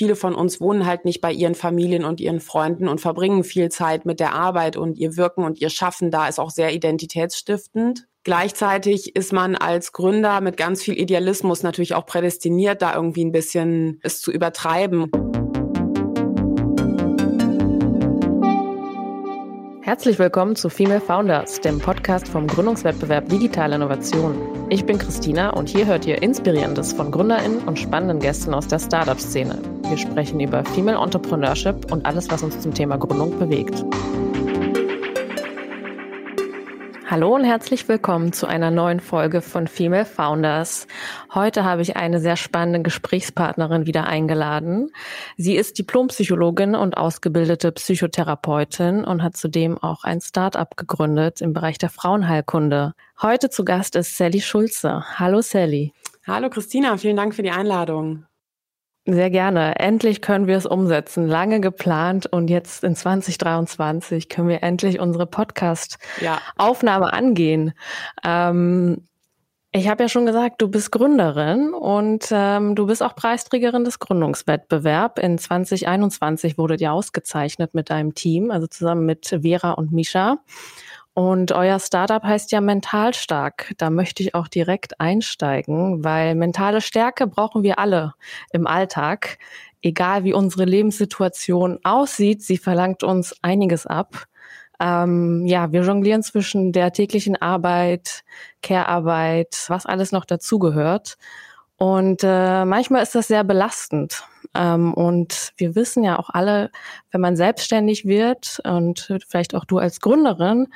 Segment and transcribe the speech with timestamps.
[0.00, 3.68] viele von uns wohnen halt nicht bei ihren Familien und ihren Freunden und verbringen viel
[3.68, 8.06] Zeit mit der Arbeit und ihr Wirken und ihr Schaffen da ist auch sehr identitätsstiftend.
[8.24, 13.32] Gleichzeitig ist man als Gründer mit ganz viel Idealismus natürlich auch prädestiniert, da irgendwie ein
[13.32, 15.10] bisschen es zu übertreiben.
[19.90, 24.36] Herzlich willkommen zu Female Founders, dem Podcast vom Gründungswettbewerb Digitale Innovation.
[24.68, 28.78] Ich bin Christina und hier hört ihr Inspirierendes von GründerInnen und spannenden Gästen aus der
[28.78, 29.60] Startup-Szene.
[29.88, 33.84] Wir sprechen über Female Entrepreneurship und alles, was uns zum Thema Gründung bewegt.
[37.10, 40.86] Hallo und herzlich willkommen zu einer neuen Folge von Female Founders.
[41.34, 44.92] Heute habe ich eine sehr spannende Gesprächspartnerin wieder eingeladen.
[45.36, 51.78] Sie ist Diplompsychologin und ausgebildete Psychotherapeutin und hat zudem auch ein Start-up gegründet im Bereich
[51.78, 52.94] der Frauenheilkunde.
[53.20, 55.02] Heute zu Gast ist Sally Schulze.
[55.18, 55.92] Hallo Sally.
[56.28, 58.24] Hallo Christina, vielen Dank für die Einladung.
[59.12, 59.78] Sehr gerne.
[59.78, 61.26] Endlich können wir es umsetzen.
[61.26, 67.12] Lange geplant und jetzt in 2023 können wir endlich unsere Podcast-Aufnahme ja.
[67.12, 67.72] angehen.
[68.24, 69.08] Ähm,
[69.72, 73.98] ich habe ja schon gesagt, du bist Gründerin und ähm, du bist auch Preisträgerin des
[74.00, 75.22] Gründungswettbewerbs.
[75.22, 80.38] In 2021 wurde dir ausgezeichnet mit deinem Team, also zusammen mit Vera und Misha.
[81.14, 83.72] Und euer Startup heißt ja mental stark.
[83.78, 88.14] Da möchte ich auch direkt einsteigen, weil mentale Stärke brauchen wir alle
[88.52, 89.38] im Alltag.
[89.82, 94.26] Egal wie unsere Lebenssituation aussieht, sie verlangt uns einiges ab.
[94.78, 98.24] Ähm, ja, wir jonglieren zwischen der täglichen Arbeit,
[98.62, 101.18] Care-Arbeit, was alles noch dazugehört.
[101.76, 104.24] Und äh, manchmal ist das sehr belastend.
[104.54, 106.70] Ähm, und wir wissen ja auch alle,
[107.10, 110.68] wenn man selbstständig wird und vielleicht auch du als Gründerin,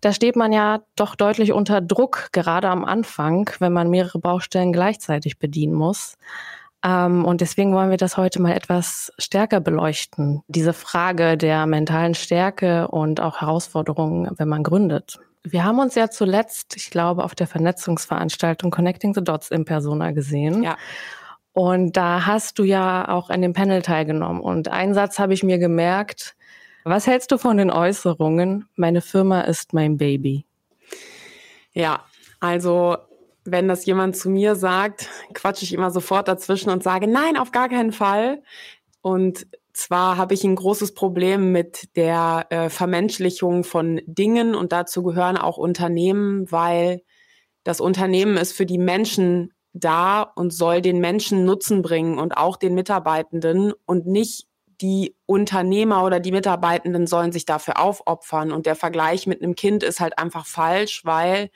[0.00, 4.72] da steht man ja doch deutlich unter Druck, gerade am Anfang, wenn man mehrere Baustellen
[4.72, 6.16] gleichzeitig bedienen muss.
[6.84, 10.42] Ähm, und deswegen wollen wir das heute mal etwas stärker beleuchten.
[10.48, 15.18] Diese Frage der mentalen Stärke und auch Herausforderungen, wenn man gründet.
[15.42, 20.10] Wir haben uns ja zuletzt, ich glaube, auf der Vernetzungsveranstaltung Connecting the Dots in Persona
[20.10, 20.62] gesehen.
[20.62, 20.76] Ja.
[21.56, 24.42] Und da hast du ja auch an dem Panel teilgenommen.
[24.42, 26.36] Und einen Satz habe ich mir gemerkt.
[26.84, 28.68] Was hältst du von den Äußerungen?
[28.76, 30.44] Meine Firma ist mein Baby.
[31.72, 32.04] Ja,
[32.40, 32.98] also
[33.46, 37.52] wenn das jemand zu mir sagt, quatsche ich immer sofort dazwischen und sage, nein, auf
[37.52, 38.42] gar keinen Fall.
[39.00, 45.02] Und zwar habe ich ein großes Problem mit der äh, Vermenschlichung von Dingen und dazu
[45.02, 47.00] gehören auch Unternehmen, weil
[47.64, 52.56] das Unternehmen ist für die Menschen da und soll den Menschen Nutzen bringen und auch
[52.56, 54.46] den Mitarbeitenden und nicht
[54.80, 58.52] die Unternehmer oder die Mitarbeitenden sollen sich dafür aufopfern.
[58.52, 61.50] Und der Vergleich mit einem Kind ist halt einfach falsch, weil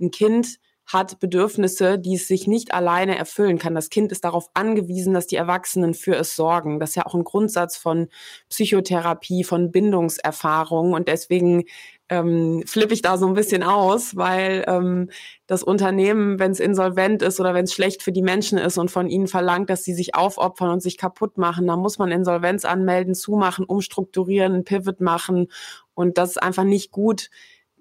[0.00, 0.58] ein Kind
[0.92, 3.74] hat Bedürfnisse, die es sich nicht alleine erfüllen kann.
[3.74, 6.80] Das Kind ist darauf angewiesen, dass die Erwachsenen für es sorgen.
[6.80, 8.08] Das ist ja auch ein Grundsatz von
[8.48, 10.92] Psychotherapie, von Bindungserfahrung.
[10.92, 11.64] Und deswegen
[12.10, 15.10] ähm, flippe ich da so ein bisschen aus, weil ähm,
[15.46, 18.90] das Unternehmen, wenn es insolvent ist oder wenn es schlecht für die Menschen ist und
[18.90, 22.64] von ihnen verlangt, dass sie sich aufopfern und sich kaputt machen, dann muss man Insolvenz
[22.64, 25.46] anmelden, zumachen, umstrukturieren, einen Pivot machen.
[25.94, 27.30] Und das ist einfach nicht gut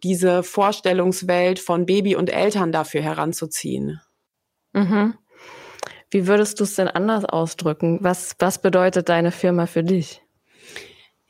[0.03, 4.00] diese Vorstellungswelt von Baby und Eltern dafür heranzuziehen.
[4.73, 5.16] Mhm.
[6.12, 7.97] Wie würdest du es denn anders ausdrücken?
[8.01, 10.22] Was, was bedeutet deine Firma für dich?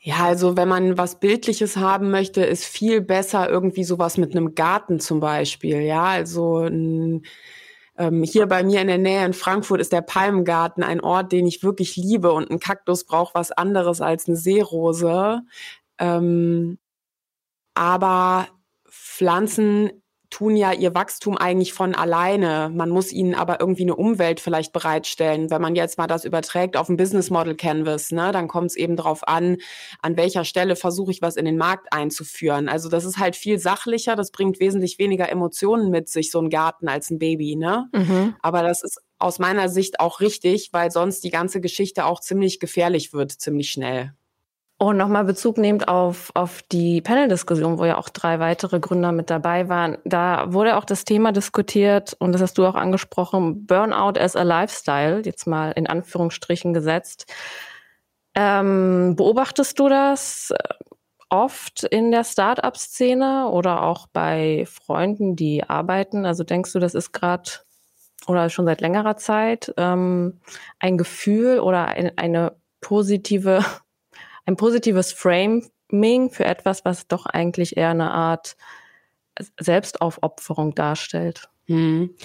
[0.02, 4.54] Ja, also wenn man was Bildliches haben möchte, ist viel besser irgendwie sowas mit einem
[4.54, 5.82] Garten zum Beispiel.
[5.82, 7.22] Ja, also ähm,
[8.22, 11.62] hier bei mir in der Nähe in Frankfurt ist der Palmgarten ein Ort, den ich
[11.62, 15.42] wirklich liebe und ein Kaktus braucht was anderes als eine Seerose.
[15.98, 16.78] Ähm,
[17.74, 18.48] aber
[18.88, 19.99] Pflanzen
[20.30, 22.70] tun ja ihr Wachstum eigentlich von alleine.
[22.72, 25.50] Man muss ihnen aber irgendwie eine Umwelt vielleicht bereitstellen.
[25.50, 28.76] Wenn man jetzt mal das überträgt auf ein Business Model Canvas, ne, dann kommt es
[28.76, 29.58] eben darauf an,
[30.00, 32.68] an welcher Stelle versuche ich was in den Markt einzuführen.
[32.68, 36.48] Also das ist halt viel sachlicher, das bringt wesentlich weniger Emotionen mit sich, so ein
[36.48, 37.88] Garten als ein Baby, ne?
[37.92, 38.36] Mhm.
[38.40, 42.60] Aber das ist aus meiner Sicht auch richtig, weil sonst die ganze Geschichte auch ziemlich
[42.60, 44.14] gefährlich wird, ziemlich schnell.
[44.82, 49.28] Und nochmal Bezug nehmend auf, auf die Panel-Diskussion, wo ja auch drei weitere Gründer mit
[49.28, 49.98] dabei waren.
[50.06, 54.42] Da wurde auch das Thema diskutiert, und das hast du auch angesprochen, Burnout as a
[54.42, 57.30] Lifestyle, jetzt mal in Anführungsstrichen gesetzt.
[58.34, 60.50] Ähm, beobachtest du das
[61.28, 66.24] oft in der Start-up-Szene oder auch bei Freunden, die arbeiten?
[66.24, 67.50] Also denkst du, das ist gerade
[68.26, 70.40] oder schon seit längerer Zeit ähm,
[70.78, 73.62] ein Gefühl oder ein, eine positive
[74.46, 78.56] ein positives Framing für etwas, was doch eigentlich eher eine Art
[79.58, 81.48] Selbstaufopferung darstellt.
[81.70, 82.16] Hm.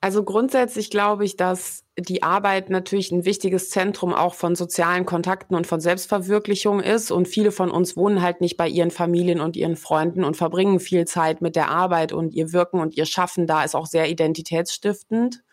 [0.00, 5.54] Also grundsätzlich glaube ich, dass die Arbeit natürlich ein wichtiges Zentrum auch von sozialen Kontakten
[5.54, 7.10] und von Selbstverwirklichung ist.
[7.10, 10.80] Und viele von uns wohnen halt nicht bei ihren Familien und ihren Freunden und verbringen
[10.80, 14.08] viel Zeit mit der Arbeit und ihr Wirken und ihr Schaffen da ist auch sehr
[14.08, 15.43] identitätsstiftend.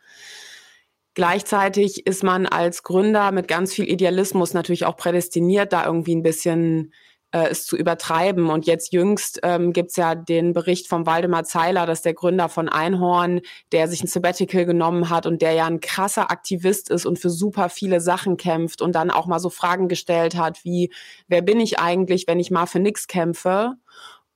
[1.13, 6.23] Gleichzeitig ist man als Gründer mit ganz viel Idealismus natürlich auch prädestiniert, da irgendwie ein
[6.23, 6.93] bisschen
[7.31, 8.49] äh, es zu übertreiben.
[8.49, 12.69] Und jetzt jüngst ähm, gibt ja den Bericht von Waldemar Zeiler, dass der Gründer von
[12.69, 13.41] Einhorn,
[13.71, 17.29] der sich ein Sabbatical genommen hat und der ja ein krasser Aktivist ist und für
[17.29, 20.91] super viele Sachen kämpft und dann auch mal so Fragen gestellt hat wie,
[21.27, 23.73] wer bin ich eigentlich, wenn ich mal für nix kämpfe?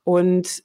[0.04, 0.62] Und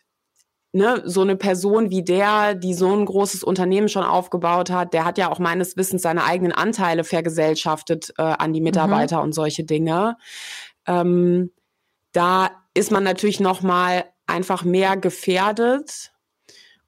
[0.74, 5.06] ne, so eine Person wie der, die so ein großes Unternehmen schon aufgebaut hat, der
[5.06, 8.66] hat ja auch meines Wissens seine eigenen Anteile vergesellschaftet äh, an die mhm.
[8.66, 9.24] Mitarbeiter mhm.
[9.24, 10.18] und solche Dinge.
[10.88, 11.52] Ähm,
[12.14, 16.12] da ist man natürlich noch mal einfach mehr gefährdet.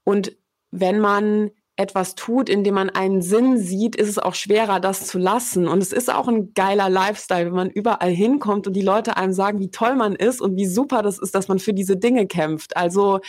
[0.03, 0.35] Und
[0.71, 5.07] wenn man etwas tut, in dem man einen Sinn sieht, ist es auch schwerer, das
[5.07, 5.67] zu lassen.
[5.67, 9.33] Und es ist auch ein geiler Lifestyle, wenn man überall hinkommt und die Leute einem
[9.33, 12.27] sagen, wie toll man ist und wie super das ist, dass man für diese Dinge
[12.27, 12.77] kämpft.
[12.77, 13.21] Also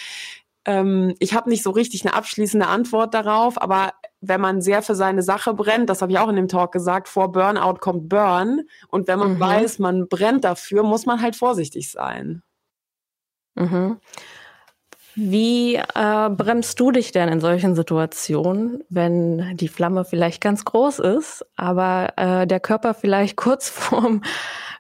[0.65, 4.95] ähm, ich habe nicht so richtig eine abschließende Antwort darauf, aber wenn man sehr für
[4.95, 8.63] seine Sache brennt, das habe ich auch in dem Talk gesagt, vor Burnout kommt Burn.
[8.89, 9.41] Und wenn man mhm.
[9.41, 12.43] weiß, man brennt dafür, muss man halt vorsichtig sein.
[13.55, 13.99] Mhm.
[15.15, 20.99] Wie äh, bremst du dich denn in solchen Situationen, wenn die Flamme vielleicht ganz groß
[20.99, 24.23] ist, aber äh, der Körper vielleicht kurz vorm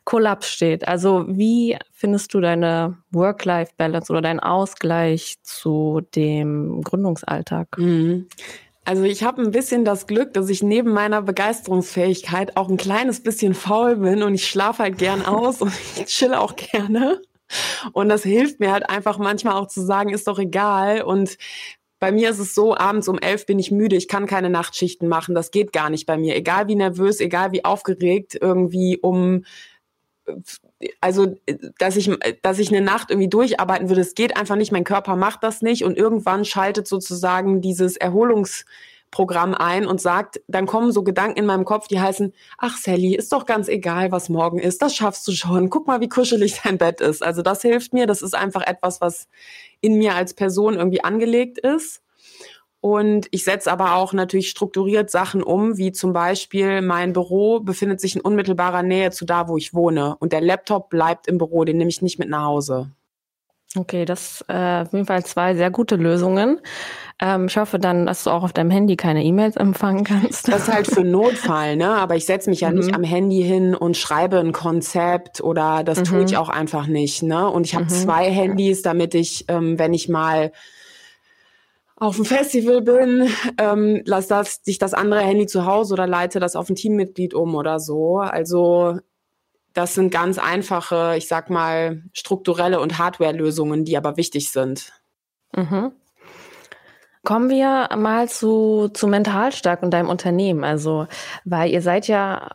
[0.04, 0.86] Kollaps steht?
[0.88, 7.78] Also wie findest du deine Work-Life-Balance oder deinen Ausgleich zu dem Gründungsalltag?
[7.78, 8.28] Mhm.
[8.86, 13.22] Also ich habe ein bisschen das Glück, dass ich neben meiner Begeisterungsfähigkeit auch ein kleines
[13.22, 17.20] bisschen faul bin und ich schlafe halt gern aus und ich chill auch gerne.
[17.92, 21.02] Und das hilft mir halt einfach manchmal auch zu sagen, ist doch egal.
[21.02, 21.36] Und
[22.00, 25.08] bei mir ist es so, abends um elf bin ich müde, ich kann keine Nachtschichten
[25.08, 26.36] machen, das geht gar nicht bei mir.
[26.36, 29.44] Egal wie nervös, egal wie aufgeregt, irgendwie um
[31.00, 31.34] also
[31.78, 32.10] dass ich
[32.42, 35.62] dass ich eine Nacht irgendwie durcharbeiten würde, es geht einfach nicht, mein Körper macht das
[35.62, 37.96] nicht und irgendwann schaltet sozusagen dieses
[39.14, 43.14] Erholungsprogramm ein und sagt, dann kommen so Gedanken in meinem Kopf, die heißen, ach Sally,
[43.14, 45.70] ist doch ganz egal, was morgen ist, das schaffst du schon.
[45.70, 47.22] Guck mal, wie kuschelig dein Bett ist.
[47.22, 49.28] Also das hilft mir, das ist einfach etwas, was
[49.80, 52.02] in mir als Person irgendwie angelegt ist.
[52.80, 57.98] Und ich setze aber auch natürlich strukturiert Sachen um, wie zum Beispiel mein Büro befindet
[57.98, 60.16] sich in unmittelbarer Nähe zu da, wo ich wohne.
[60.18, 62.90] Und der Laptop bleibt im Büro, den nehme ich nicht mit nach Hause.
[63.76, 66.60] Okay, das äh, auf jeden Fall zwei sehr gute Lösungen.
[67.20, 70.46] Ähm, ich hoffe dann, dass du auch auf deinem Handy keine E-Mails empfangen kannst.
[70.46, 71.90] Das ist halt für Notfall, ne?
[71.90, 72.76] Aber ich setze mich ja mhm.
[72.76, 76.04] nicht am Handy hin und schreibe ein Konzept oder das mhm.
[76.04, 77.50] tue ich auch einfach nicht, ne?
[77.50, 77.90] Und ich habe mhm.
[77.90, 80.52] zwei Handys, damit ich, ähm, wenn ich mal
[81.96, 83.28] auf dem Festival bin,
[83.58, 87.34] ähm, lass das, sich das andere Handy zu Hause oder leite das auf ein Teammitglied
[87.34, 88.18] um oder so.
[88.18, 88.98] Also
[89.74, 94.92] das sind ganz einfache, ich sag mal, strukturelle und Hardware-Lösungen, die aber wichtig sind.
[95.54, 95.92] Mhm.
[97.24, 100.62] Kommen wir mal zu, zu Mentalstark und deinem Unternehmen.
[100.62, 101.06] Also,
[101.44, 102.50] weil ihr seid ja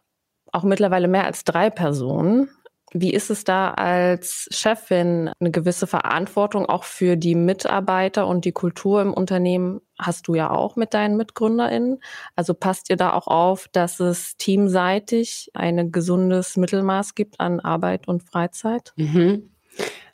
[0.51, 2.49] auch mittlerweile mehr als drei Personen.
[2.91, 8.51] Wie ist es da als Chefin eine gewisse Verantwortung auch für die Mitarbeiter und die
[8.51, 11.99] Kultur im Unternehmen hast du ja auch mit deinen MitgründerInnen.
[12.35, 18.07] Also passt ihr da auch auf, dass es teamseitig ein gesundes Mittelmaß gibt an Arbeit
[18.07, 18.93] und Freizeit?
[18.95, 19.51] Mhm.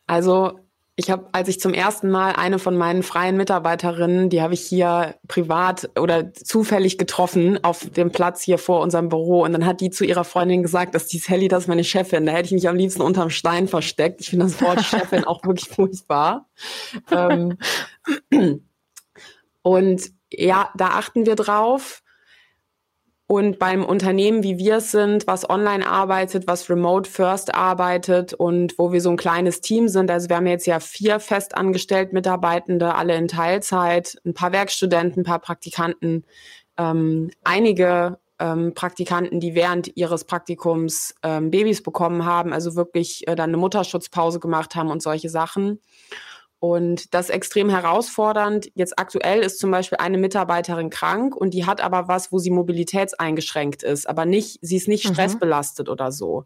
[0.07, 0.59] Also
[0.97, 4.61] ich habe, als ich zum ersten Mal eine von meinen freien Mitarbeiterinnen, die habe ich
[4.61, 9.43] hier privat oder zufällig getroffen auf dem Platz hier vor unserem Büro.
[9.43, 12.25] Und dann hat die zu ihrer Freundin gesagt, dass die Sally, das ist meine Chefin.
[12.25, 14.21] Da hätte ich mich am liebsten unterm Stein versteckt.
[14.21, 16.47] Ich finde das Wort Chefin auch wirklich furchtbar.
[17.11, 17.57] Ähm,
[19.63, 22.03] und ja, da achten wir drauf.
[23.27, 28.77] Und beim Unternehmen, wie wir es sind, was online arbeitet, was remote first arbeitet und
[28.77, 32.93] wo wir so ein kleines Team sind, also wir haben jetzt ja vier festangestellt Mitarbeitende,
[32.93, 36.23] alle in Teilzeit, ein paar Werkstudenten, ein paar Praktikanten,
[36.77, 43.35] ähm, einige ähm, Praktikanten, die während ihres Praktikums ähm, Babys bekommen haben, also wirklich äh,
[43.35, 45.79] dann eine Mutterschutzpause gemacht haben und solche Sachen.
[46.65, 48.71] Und das ist extrem herausfordernd.
[48.73, 52.49] Jetzt aktuell ist zum Beispiel eine Mitarbeiterin krank und die hat aber was, wo sie
[52.49, 55.13] mobilitätseingeschränkt ist, aber nicht, sie ist nicht mhm.
[55.13, 56.45] stressbelastet oder so.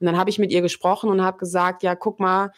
[0.00, 2.50] Und dann habe ich mit ihr gesprochen und habe gesagt, ja, guck mal,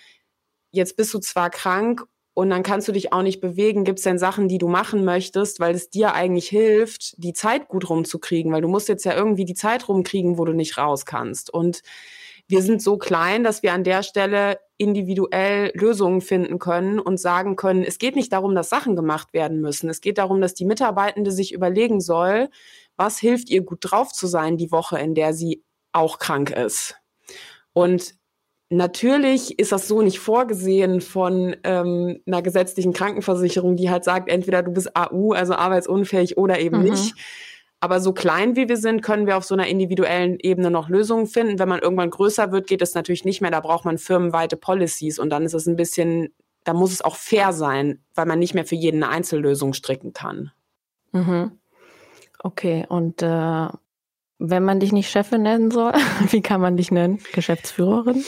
[0.71, 3.85] jetzt bist du zwar krank und dann kannst du dich auch nicht bewegen.
[3.85, 7.69] Gibt es denn Sachen, die du machen möchtest, weil es dir eigentlich hilft, die Zeit
[7.69, 8.53] gut rumzukriegen?
[8.55, 11.53] Weil du musst jetzt ja irgendwie die Zeit rumkriegen, wo du nicht raus kannst.
[11.53, 11.83] Und
[12.49, 17.57] wir sind so klein, dass wir an der Stelle individuell Lösungen finden können und sagen
[17.57, 19.89] können, es geht nicht darum, dass Sachen gemacht werden müssen.
[19.89, 22.49] Es geht darum, dass die Mitarbeitende sich überlegen soll,
[22.97, 26.97] was hilft ihr gut drauf zu sein die Woche, in der sie auch krank ist.
[27.73, 28.15] Und
[28.73, 34.63] Natürlich ist das so nicht vorgesehen von ähm, einer gesetzlichen Krankenversicherung, die halt sagt, entweder
[34.63, 36.85] du bist AU, also arbeitsunfähig oder eben mhm.
[36.85, 37.15] nicht.
[37.83, 41.27] Aber so klein wie wir sind, können wir auf so einer individuellen Ebene noch Lösungen
[41.27, 41.59] finden.
[41.59, 43.51] Wenn man irgendwann größer wird, geht es natürlich nicht mehr.
[43.51, 47.17] Da braucht man firmenweite Policies und dann ist es ein bisschen, da muss es auch
[47.17, 50.53] fair sein, weil man nicht mehr für jeden eine Einzellösung stricken kann.
[51.11, 51.59] Mhm.
[52.39, 53.67] Okay, und äh,
[54.39, 55.93] wenn man dich nicht Chefin nennen soll,
[56.31, 57.19] wie kann man dich nennen?
[57.33, 58.25] Geschäftsführerin?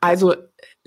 [0.00, 0.34] Also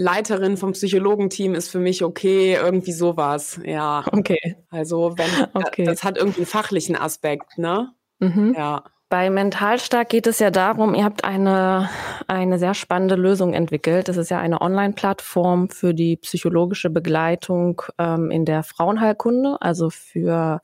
[0.02, 4.06] Leiterin vom Psychologenteam ist für mich okay, irgendwie sowas, ja.
[4.14, 4.56] Okay.
[4.70, 5.84] Also wenn okay.
[5.84, 7.92] das hat irgendwie einen fachlichen Aspekt, ne?
[8.20, 8.56] Mhm.
[8.58, 8.86] Ja.
[9.10, 11.90] Bei Mentalstark geht es ja darum, ihr habt eine,
[12.28, 14.08] eine sehr spannende Lösung entwickelt.
[14.08, 20.62] Das ist ja eine Online-Plattform für die psychologische Begleitung ähm, in der Frauenheilkunde, also für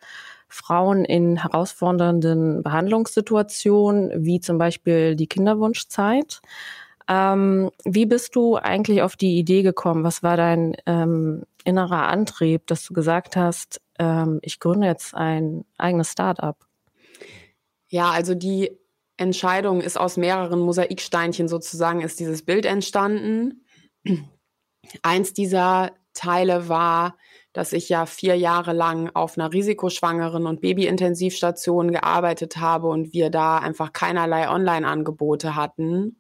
[0.47, 6.39] Frauen in herausfordernden Behandlungssituationen, wie zum Beispiel die Kinderwunschzeit.
[7.07, 10.03] Ähm, wie bist du eigentlich auf die Idee gekommen?
[10.03, 15.65] Was war dein ähm, innerer Antrieb, dass du gesagt hast, ähm, ich gründe jetzt ein
[15.77, 16.57] eigenes Startup?
[17.87, 18.71] Ja, also die
[19.17, 23.65] Entscheidung ist aus mehreren Mosaiksteinchen sozusagen, ist dieses Bild entstanden.
[25.03, 27.17] Eins dieser Teile war,
[27.53, 33.29] dass ich ja vier Jahre lang auf einer Risikoschwangeren- und Babyintensivstation gearbeitet habe und wir
[33.29, 36.17] da einfach keinerlei Online-Angebote hatten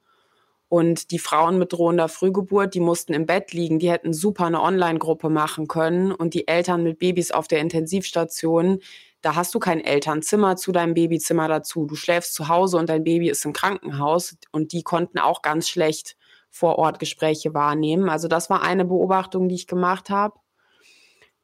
[0.75, 4.61] und die Frauen mit drohender Frühgeburt, die mussten im Bett liegen, die hätten super eine
[4.61, 6.11] Online-Gruppe machen können.
[6.11, 8.79] Und die Eltern mit Babys auf der Intensivstation,
[9.21, 11.85] da hast du kein Elternzimmer zu deinem Babyzimmer dazu.
[11.85, 14.35] Du schläfst zu Hause und dein Baby ist im Krankenhaus.
[14.51, 16.17] Und die konnten auch ganz schlecht
[16.49, 18.09] vor Ort Gespräche wahrnehmen.
[18.09, 20.37] Also das war eine Beobachtung, die ich gemacht habe.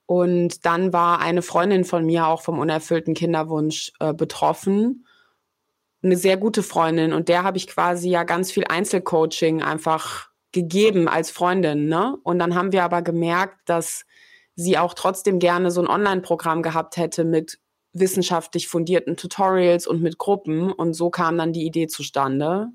[0.07, 5.05] Und dann war eine Freundin von mir auch vom unerfüllten Kinderwunsch äh, betroffen
[6.03, 11.07] eine sehr gute Freundin und der habe ich quasi ja ganz viel Einzelcoaching einfach gegeben
[11.07, 12.17] als Freundin, ne?
[12.23, 14.05] Und dann haben wir aber gemerkt, dass
[14.55, 17.59] sie auch trotzdem gerne so ein Online-Programm gehabt hätte mit
[17.93, 22.69] wissenschaftlich fundierten Tutorials und mit Gruppen und so kam dann die Idee zustande.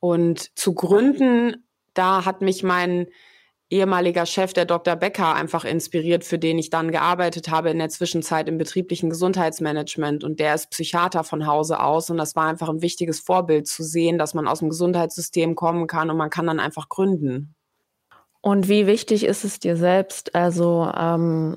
[0.00, 3.08] Und zu gründen, da hat mich mein
[3.70, 4.96] ehemaliger Chef, der Dr.
[4.96, 10.24] Becker, einfach inspiriert, für den ich dann gearbeitet habe in der Zwischenzeit im betrieblichen Gesundheitsmanagement.
[10.24, 12.10] Und der ist Psychiater von Hause aus.
[12.10, 15.86] Und das war einfach ein wichtiges Vorbild zu sehen, dass man aus dem Gesundheitssystem kommen
[15.86, 17.54] kann und man kann dann einfach gründen.
[18.40, 21.56] Und wie wichtig ist es dir selbst, also, ähm,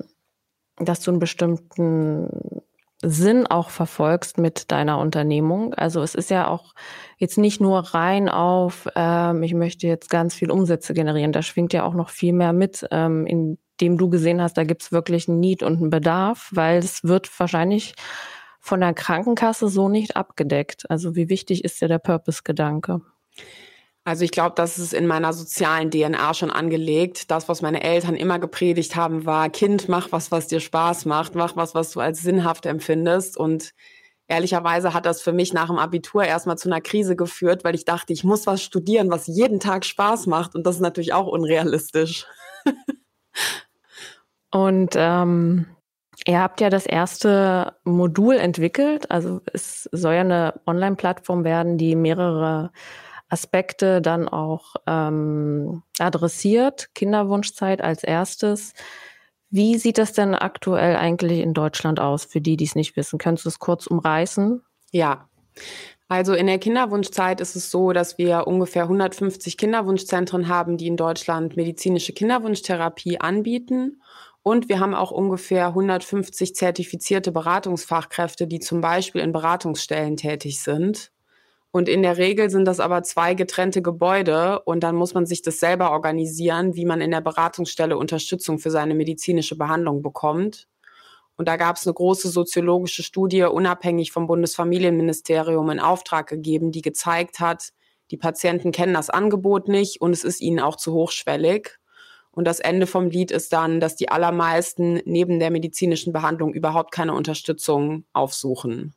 [0.77, 2.60] dass du einen bestimmten
[3.03, 5.73] Sinn auch verfolgst mit deiner Unternehmung.
[5.73, 6.73] Also es ist ja auch
[7.17, 11.31] jetzt nicht nur rein auf, ähm, ich möchte jetzt ganz viel Umsätze generieren.
[11.31, 14.91] Da schwingt ja auch noch viel mehr mit, ähm, indem du gesehen hast, da gibt's
[14.91, 17.95] wirklich einen Need und einen Bedarf, weil es wird wahrscheinlich
[18.59, 20.89] von der Krankenkasse so nicht abgedeckt.
[20.89, 23.01] Also wie wichtig ist dir der Purpose-Gedanke?
[24.03, 27.29] Also ich glaube, das ist in meiner sozialen DNA schon angelegt.
[27.29, 31.35] Das, was meine Eltern immer gepredigt haben, war, Kind, mach was, was dir Spaß macht,
[31.35, 33.37] mach was, was du als sinnhaft empfindest.
[33.37, 33.73] Und
[34.27, 37.85] ehrlicherweise hat das für mich nach dem Abitur erstmal zu einer Krise geführt, weil ich
[37.85, 40.55] dachte, ich muss was studieren, was jeden Tag Spaß macht.
[40.55, 42.25] Und das ist natürlich auch unrealistisch.
[44.51, 45.67] Und ähm,
[46.25, 49.11] ihr habt ja das erste Modul entwickelt.
[49.11, 52.71] Also es soll ja eine Online-Plattform werden, die mehrere
[53.31, 56.89] Aspekte dann auch ähm, adressiert.
[56.93, 58.73] Kinderwunschzeit als erstes.
[59.49, 63.19] Wie sieht das denn aktuell eigentlich in Deutschland aus, für die, die es nicht wissen?
[63.19, 64.61] Könntest du es kurz umreißen?
[64.91, 65.29] Ja.
[66.07, 70.97] Also in der Kinderwunschzeit ist es so, dass wir ungefähr 150 Kinderwunschzentren haben, die in
[70.97, 74.01] Deutschland medizinische Kinderwunschtherapie anbieten.
[74.43, 81.11] Und wir haben auch ungefähr 150 zertifizierte Beratungsfachkräfte, die zum Beispiel in Beratungsstellen tätig sind.
[81.71, 85.41] Und in der Regel sind das aber zwei getrennte Gebäude und dann muss man sich
[85.41, 90.67] das selber organisieren, wie man in der Beratungsstelle Unterstützung für seine medizinische Behandlung bekommt.
[91.37, 96.81] Und da gab es eine große soziologische Studie, unabhängig vom Bundesfamilienministerium, in Auftrag gegeben, die
[96.81, 97.69] gezeigt hat,
[98.11, 101.77] die Patienten kennen das Angebot nicht und es ist ihnen auch zu hochschwellig.
[102.31, 106.91] Und das Ende vom Lied ist dann, dass die allermeisten neben der medizinischen Behandlung überhaupt
[106.91, 108.93] keine Unterstützung aufsuchen.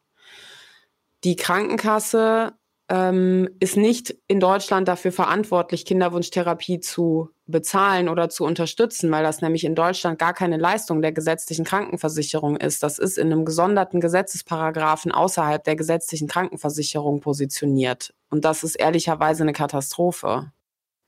[1.22, 2.52] Die Krankenkasse
[2.88, 9.40] ähm, ist nicht in Deutschland dafür verantwortlich, Kinderwunschtherapie zu bezahlen oder zu unterstützen, weil das
[9.40, 12.82] nämlich in Deutschland gar keine Leistung der gesetzlichen Krankenversicherung ist.
[12.82, 18.14] Das ist in einem gesonderten Gesetzesparagraphen außerhalb der gesetzlichen Krankenversicherung positioniert.
[18.30, 20.52] Und das ist ehrlicherweise eine Katastrophe.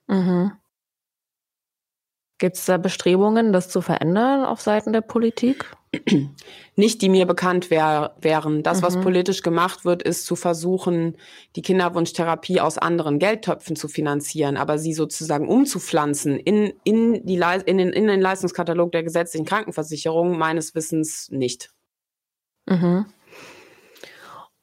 [0.07, 0.53] Mhm.
[2.39, 5.65] Gibt es da Bestrebungen, das zu verändern auf Seiten der Politik?
[6.77, 8.63] Nicht, die mir bekannt wär, wären.
[8.63, 8.83] Das, mhm.
[8.83, 11.17] was politisch gemacht wird, ist zu versuchen,
[11.57, 17.79] die Kinderwunschtherapie aus anderen Geldtöpfen zu finanzieren, aber sie sozusagen umzupflanzen in, in, die, in,
[17.79, 21.71] den, in den Leistungskatalog der gesetzlichen Krankenversicherung meines Wissens nicht.
[22.67, 23.07] Mhm.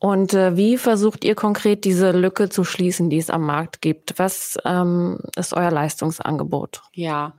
[0.03, 4.19] Und äh, wie versucht ihr konkret diese Lücke zu schließen, die es am Markt gibt?
[4.19, 6.81] Was ähm, ist euer Leistungsangebot?
[6.91, 7.37] Ja,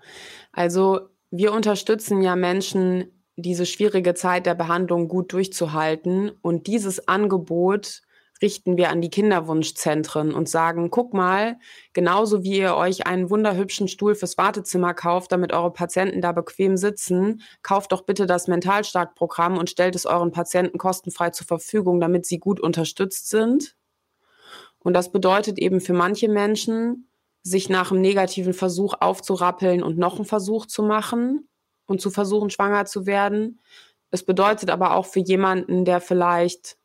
[0.50, 3.04] also wir unterstützen ja Menschen,
[3.36, 6.30] diese schwierige Zeit der Behandlung gut durchzuhalten.
[6.40, 8.00] Und dieses Angebot
[8.42, 11.58] richten wir an die Kinderwunschzentren und sagen, guck mal,
[11.92, 16.76] genauso wie ihr euch einen wunderhübschen Stuhl fürs Wartezimmer kauft, damit eure Patienten da bequem
[16.76, 22.26] sitzen, kauft doch bitte das Mentalstark-Programm und stellt es euren Patienten kostenfrei zur Verfügung, damit
[22.26, 23.76] sie gut unterstützt sind.
[24.80, 27.08] Und das bedeutet eben für manche Menschen,
[27.42, 31.48] sich nach einem negativen Versuch aufzurappeln und noch einen Versuch zu machen
[31.86, 33.60] und zu versuchen, schwanger zu werden.
[34.10, 36.76] Es bedeutet aber auch für jemanden, der vielleicht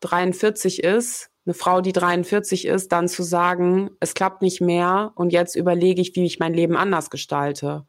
[0.00, 5.32] 43 ist, eine Frau, die 43 ist, dann zu sagen, es klappt nicht mehr und
[5.32, 7.86] jetzt überlege ich, wie ich mein Leben anders gestalte.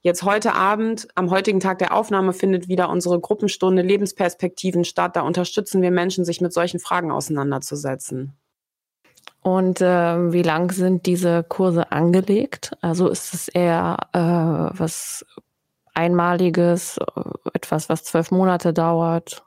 [0.00, 5.16] Jetzt heute Abend, am heutigen Tag der Aufnahme, findet wieder unsere Gruppenstunde Lebensperspektiven statt.
[5.16, 8.34] Da unterstützen wir Menschen, sich mit solchen Fragen auseinanderzusetzen.
[9.42, 12.72] Und äh, wie lang sind diese Kurse angelegt?
[12.80, 15.24] Also ist es eher äh, was
[15.94, 17.20] Einmaliges, äh,
[17.52, 19.44] etwas, was zwölf Monate dauert?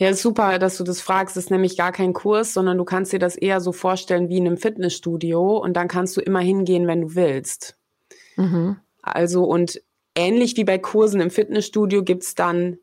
[0.00, 1.36] Ja, ist super, dass du das fragst.
[1.36, 4.38] Das ist nämlich gar kein Kurs, sondern du kannst dir das eher so vorstellen wie
[4.38, 7.76] in einem Fitnessstudio und dann kannst du immer hingehen, wenn du willst.
[8.36, 8.76] Mhm.
[9.02, 9.82] Also und
[10.14, 12.78] ähnlich wie bei Kursen im Fitnessstudio gibt's dann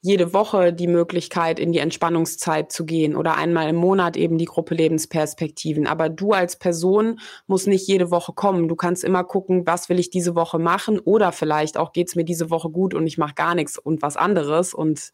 [0.00, 4.46] jede Woche die Möglichkeit, in die Entspannungszeit zu gehen oder einmal im Monat eben die
[4.46, 5.86] Gruppe Lebensperspektiven.
[5.86, 8.66] Aber du als Person musst nicht jede Woche kommen.
[8.66, 12.24] Du kannst immer gucken, was will ich diese Woche machen oder vielleicht auch geht's mir
[12.24, 15.12] diese Woche gut und ich mache gar nichts und was anderes und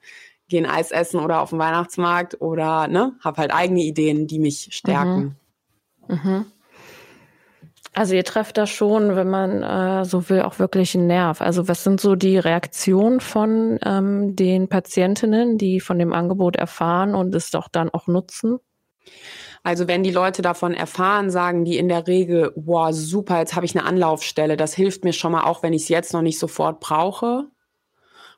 [0.48, 4.68] gehen Eis essen oder auf den Weihnachtsmarkt oder ne, habe halt eigene Ideen, die mich
[4.72, 5.36] stärken.
[6.06, 6.16] Mhm.
[6.22, 6.46] Mhm.
[7.94, 11.40] Also ihr trefft da schon, wenn man äh, so will, auch wirklich einen Nerv.
[11.40, 17.14] Also was sind so die Reaktionen von ähm, den Patientinnen, die von dem Angebot erfahren
[17.14, 18.58] und es doch dann auch nutzen?
[19.64, 23.66] Also wenn die Leute davon erfahren, sagen die in der Regel, wow, super, jetzt habe
[23.66, 24.56] ich eine Anlaufstelle.
[24.56, 27.46] Das hilft mir schon mal auch, wenn ich es jetzt noch nicht sofort brauche.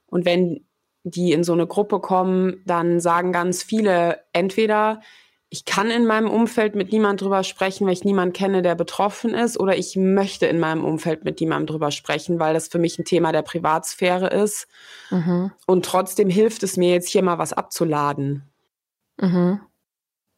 [0.06, 0.64] Und wenn
[1.02, 5.00] die in so eine Gruppe kommen, dann sagen ganz viele entweder,
[5.52, 9.34] ich kann in meinem Umfeld mit niemand drüber sprechen, weil ich niemand kenne, der betroffen
[9.34, 12.98] ist, oder ich möchte in meinem Umfeld mit niemandem drüber sprechen, weil das für mich
[12.98, 14.68] ein Thema der Privatsphäre ist.
[15.10, 15.50] Mhm.
[15.66, 18.44] Und trotzdem hilft es mir jetzt hier mal was abzuladen.
[19.20, 19.60] Mhm.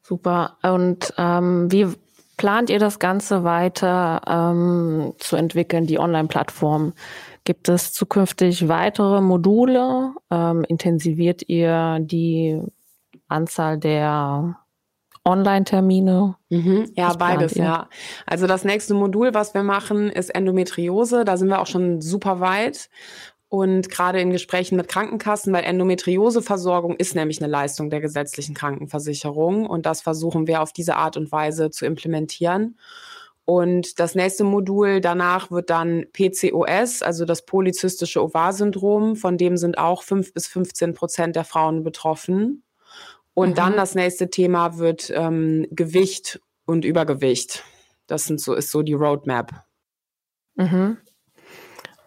[0.03, 0.57] Super.
[0.63, 1.89] Und ähm, wie
[2.39, 6.95] plant ihr das Ganze weiter ähm, zu entwickeln, die Online-Plattform?
[7.45, 10.15] Gibt es zukünftig weitere Module?
[10.31, 12.63] Ähm, intensiviert ihr die
[13.29, 14.57] Anzahl der
[15.25, 16.37] Online-Termine?
[16.51, 17.89] Mhm, ja, beides, ja.
[18.27, 21.25] Also das nächste Modul, was wir machen, ist Endometriose.
[21.25, 22.89] Da sind wir auch schon super weit.
[23.49, 29.67] Und gerade in Gesprächen mit Krankenkassen, weil Endometrioseversorgung ist nämlich eine Leistung der gesetzlichen Krankenversicherung.
[29.67, 32.79] Und das versuchen wir auf diese Art und Weise zu implementieren.
[33.45, 39.17] Und das nächste Modul danach wird dann PCOS, also das polyzystische Ovar-Syndrom.
[39.17, 42.63] Von dem sind auch fünf bis 15 Prozent der Frauen betroffen.
[43.35, 43.55] Und mhm.
[43.55, 47.65] dann das nächste Thema wird ähm, Gewicht und Übergewicht.
[48.07, 49.65] Das sind so, ist so die Roadmap.
[50.55, 50.99] Mhm.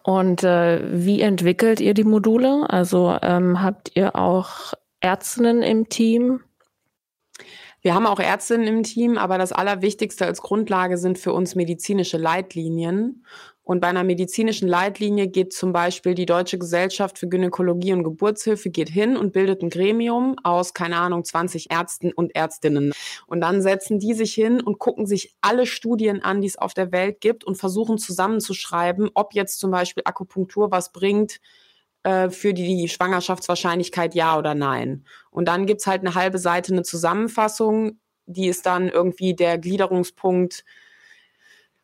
[0.02, 2.70] Und äh, wie entwickelt ihr die Module?
[2.70, 6.40] Also ähm, habt ihr auch Ärztinnen im Team?
[7.86, 12.18] Wir haben auch Ärztinnen im Team, aber das Allerwichtigste als Grundlage sind für uns medizinische
[12.18, 13.24] Leitlinien.
[13.62, 18.70] Und bei einer medizinischen Leitlinie geht zum Beispiel die Deutsche Gesellschaft für Gynäkologie und Geburtshilfe
[18.70, 22.92] geht hin und bildet ein Gremium aus, keine Ahnung, 20 Ärzten und Ärztinnen.
[23.28, 26.74] Und dann setzen die sich hin und gucken sich alle Studien an, die es auf
[26.74, 31.38] der Welt gibt und versuchen zusammenzuschreiben, ob jetzt zum Beispiel Akupunktur was bringt,
[32.06, 35.04] äh, für die Schwangerschaftswahrscheinlichkeit ja oder nein.
[35.30, 40.64] Und dann gibt's halt eine halbe Seite eine Zusammenfassung, die ist dann irgendwie der Gliederungspunkt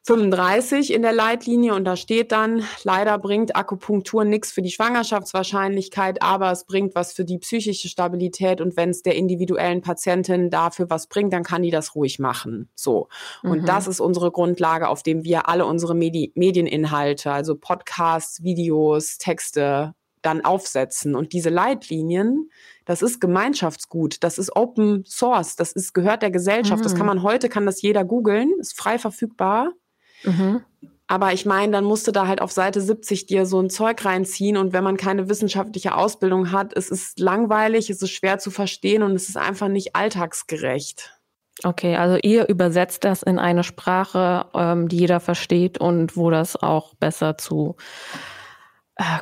[0.05, 6.23] 35 in der Leitlinie und da steht dann, leider bringt Akupunktur nichts für die Schwangerschaftswahrscheinlichkeit,
[6.23, 10.89] aber es bringt was für die psychische Stabilität und wenn es der individuellen Patientin dafür
[10.89, 12.69] was bringt, dann kann die das ruhig machen.
[12.77, 13.09] So.
[13.43, 13.67] Und mhm.
[13.67, 19.95] das ist unsere Grundlage, auf dem wir alle unsere Medi Medieninhalte, also Podcasts, Videos, Texte
[20.23, 21.15] dann aufsetzen.
[21.15, 22.51] Und diese Leitlinien,
[22.85, 26.81] das ist Gemeinschaftsgut, das ist Open Source, das ist, gehört der Gesellschaft.
[26.81, 26.85] Mhm.
[26.85, 29.73] Das kann man heute, kann das jeder googeln, ist frei verfügbar.
[30.25, 30.63] Mhm.
[31.09, 34.03] Aber ich meine, dann musst du da halt auf Seite 70 dir so ein Zeug
[34.03, 38.51] reinziehen und wenn man keine wissenschaftliche Ausbildung hat, es ist langweilig, es ist schwer zu
[38.51, 41.19] verstehen und es ist einfach nicht alltagsgerecht.
[41.65, 46.57] Okay, also ihr übersetzt das in eine Sprache, ähm, die jeder versteht und wo das
[46.57, 47.77] auch besser zu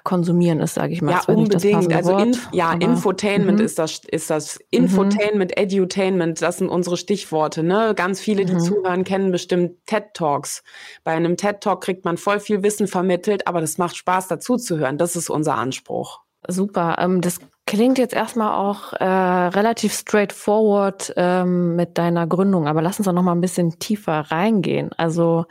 [0.02, 1.12] konsumieren ist, sage ich mal.
[1.12, 1.92] Ja, unbedingt.
[1.94, 3.64] also in, ja, aber, Infotainment -hmm.
[3.64, 4.58] ist das, ist das.
[4.70, 5.60] Infotainment, -hmm.
[5.60, 7.62] Edutainment, das sind unsere Stichworte.
[7.62, 7.94] Ne?
[7.94, 8.58] Ganz viele, die -hmm.
[8.58, 10.62] zuhören, kennen bestimmt TED Talks.
[11.04, 14.56] Bei einem TED Talk kriegt man voll viel Wissen vermittelt, aber das macht Spaß, dazu
[14.56, 14.98] zu hören.
[14.98, 16.20] Das ist unser Anspruch.
[16.48, 16.96] Super.
[16.98, 17.38] Ähm, das
[17.70, 23.12] klingt jetzt erstmal auch äh, relativ straightforward ähm, mit deiner Gründung, aber lass uns doch
[23.12, 24.90] noch mal ein bisschen tiefer reingehen.
[24.96, 25.44] Also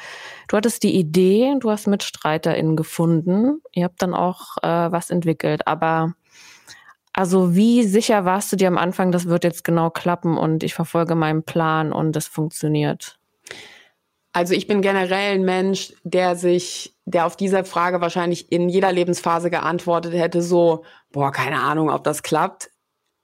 [0.49, 5.65] du hattest die Idee, du hast MitstreiterInnen gefunden, ihr habt dann auch äh, was entwickelt,
[5.65, 6.13] aber
[7.13, 10.73] also wie sicher warst du dir am Anfang, das wird jetzt genau klappen und ich
[10.73, 13.18] verfolge meinen Plan und es funktioniert?
[14.31, 18.91] Also ich bin generell ein Mensch, der sich, der auf diese Frage wahrscheinlich in jeder
[18.91, 22.69] Lebensphase geantwortet hätte, so, boah, keine Ahnung, ob das klappt.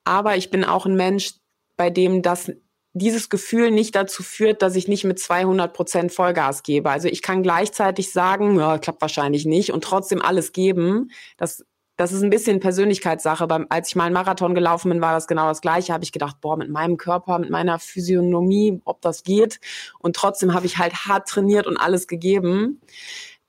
[0.04, 1.34] Aber ich bin auch ein Mensch,
[1.78, 2.52] bei dem das
[2.98, 6.90] dieses Gefühl nicht dazu führt, dass ich nicht mit 200 Prozent Vollgas gebe.
[6.90, 11.12] Also ich kann gleichzeitig sagen, ja, klappt wahrscheinlich nicht und trotzdem alles geben.
[11.36, 11.66] Das
[11.98, 13.48] das ist ein bisschen Persönlichkeitssache.
[13.48, 15.94] Beim, als ich mal einen Marathon gelaufen bin, war das genau das Gleiche.
[15.94, 19.60] Habe ich gedacht, boah, mit meinem Körper, mit meiner Physiognomie, ob das geht.
[20.00, 22.82] Und trotzdem habe ich halt hart trainiert und alles gegeben.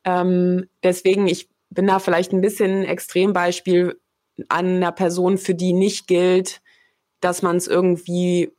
[0.04, 4.00] Ähm, deswegen, ich bin da vielleicht ein bisschen ein Extrembeispiel
[4.48, 6.60] an einer Person, für die nicht gilt,
[7.20, 8.52] dass man es irgendwie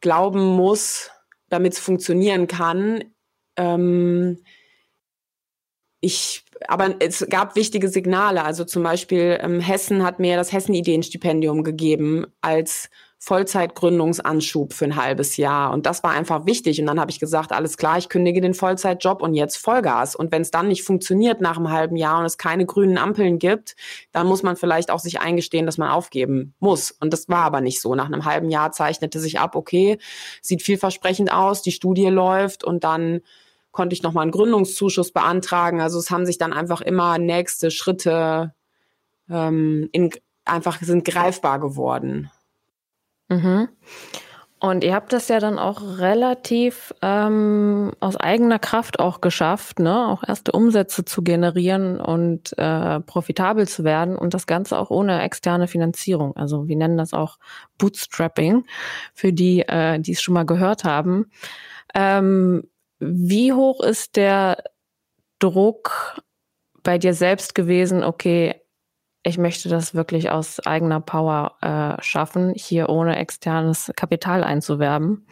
[0.00, 1.10] glauben muss,
[1.48, 3.04] damit es funktionieren kann.
[3.56, 4.42] Ähm,
[6.00, 8.44] ich aber es gab wichtige Signale.
[8.44, 12.90] Also zum Beispiel ähm, Hessen hat mir das Hessen-Ideenstipendium gegeben als
[13.24, 15.72] Vollzeitgründungsanschub für ein halbes Jahr.
[15.72, 16.80] Und das war einfach wichtig.
[16.80, 20.16] Und dann habe ich gesagt, alles klar, ich kündige den Vollzeitjob und jetzt Vollgas.
[20.16, 23.38] Und wenn es dann nicht funktioniert nach einem halben Jahr und es keine grünen Ampeln
[23.38, 23.76] gibt,
[24.10, 26.90] dann muss man vielleicht auch sich eingestehen, dass man aufgeben muss.
[26.90, 27.94] Und das war aber nicht so.
[27.94, 29.98] Nach einem halben Jahr zeichnete sich ab, okay,
[30.40, 33.20] sieht vielversprechend aus, die Studie läuft und dann
[33.72, 35.80] konnte ich nochmal einen Gründungszuschuss beantragen.
[35.80, 38.54] Also es haben sich dann einfach immer nächste Schritte
[39.28, 40.10] ähm, in,
[40.44, 42.30] einfach sind greifbar geworden.
[43.28, 43.68] Mhm.
[44.62, 50.06] Und ihr habt das ja dann auch relativ ähm, aus eigener Kraft auch geschafft, ne?
[50.06, 55.20] auch erste Umsätze zu generieren und äh, profitabel zu werden und das Ganze auch ohne
[55.22, 56.36] externe Finanzierung.
[56.36, 57.38] Also wir nennen das auch
[57.78, 58.64] Bootstrapping
[59.14, 61.32] für die, äh, die es schon mal gehört haben.
[61.92, 62.62] Ähm,
[63.04, 64.62] wie hoch ist der
[65.40, 66.22] Druck
[66.84, 68.54] bei dir selbst gewesen, okay,
[69.24, 75.26] ich möchte das wirklich aus eigener Power äh, schaffen, hier ohne externes Kapital einzuwerben?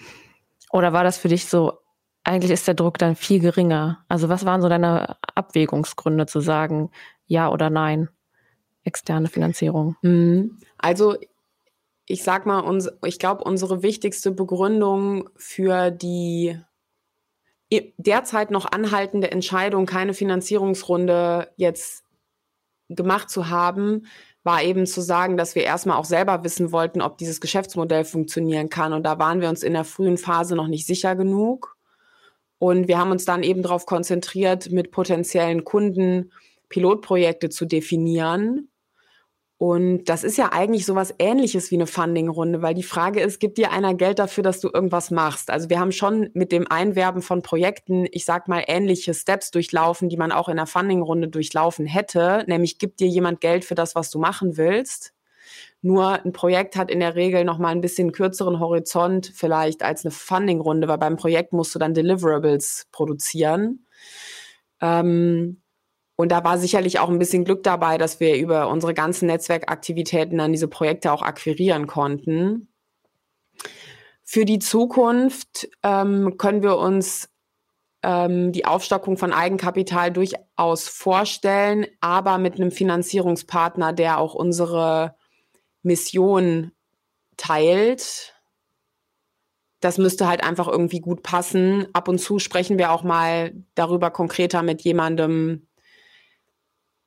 [0.73, 1.79] Oder war das für dich so,
[2.25, 4.05] eigentlich ist der Druck dann viel geringer?
[4.09, 6.91] Also was waren so deine Abwägungsgründe zu sagen,
[7.27, 8.09] ja oder nein,
[8.83, 9.97] externe Finanzierung?
[10.03, 10.59] Mhm.
[10.79, 11.17] Also
[12.07, 12.65] ich sag mal,
[13.05, 16.61] ich glaube, unsere wichtigste Begründung für die
[17.99, 22.05] derzeit noch anhaltende Entscheidung, keine Finanzierungsrunde jetzt
[22.89, 24.07] gemacht zu haben,
[24.43, 28.71] war eben zu sagen, dass wir erstmal auch selber wissen wollten, ob dieses Geschäftsmodell funktionieren
[28.71, 28.93] kann.
[28.93, 31.77] Und da waren wir uns in der frühen Phase noch nicht sicher genug.
[32.59, 36.33] Und wir haben uns dann eben darauf konzentriert, mit potenziellen Kunden
[36.69, 38.70] Pilotprojekte zu definieren
[39.61, 43.59] und das ist ja eigentlich sowas ähnliches wie eine Funding-Runde, weil die Frage ist, gibt
[43.59, 45.51] dir einer Geld dafür, dass du irgendwas machst?
[45.51, 50.09] Also wir haben schon mit dem Einwerben von Projekten, ich sag mal, ähnliche Steps durchlaufen,
[50.09, 52.43] die man auch in einer Funding-Runde durchlaufen hätte.
[52.47, 55.13] Nämlich gibt dir jemand Geld für das, was du machen willst.
[55.83, 60.07] Nur ein Projekt hat in der Regel noch mal ein bisschen kürzeren Horizont vielleicht als
[60.07, 63.85] eine Funding-Runde, weil beim Projekt musst du dann Deliverables produzieren.
[64.81, 65.61] Ähm,
[66.21, 70.39] und da war sicherlich auch ein bisschen Glück dabei, dass wir über unsere ganzen Netzwerkaktivitäten
[70.39, 72.69] dann diese Projekte auch akquirieren konnten.
[74.23, 77.31] Für die Zukunft ähm, können wir uns
[78.03, 85.17] ähm, die Aufstockung von Eigenkapital durchaus vorstellen, aber mit einem Finanzierungspartner, der auch unsere
[85.83, 86.73] Mission
[87.37, 88.35] teilt
[89.81, 91.87] das müsste halt einfach irgendwie gut passen.
[91.95, 95.67] Ab und zu sprechen wir auch mal darüber konkreter mit jemandem.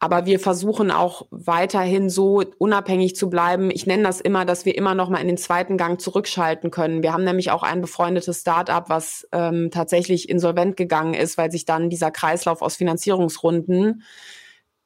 [0.03, 3.71] Aber wir versuchen auch weiterhin so unabhängig zu bleiben.
[3.71, 7.03] Ich nenne das immer, dass wir immer noch mal in den zweiten Gang zurückschalten können.
[7.03, 11.63] Wir haben nämlich auch ein befreundetes Startup, was ähm, tatsächlich insolvent gegangen ist, weil sich
[11.63, 14.03] dann dieser Kreislauf aus Finanzierungsrunden